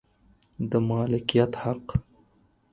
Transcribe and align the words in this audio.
د 0.69 0.71
مالکیت 0.87 1.51
حق 1.61 1.85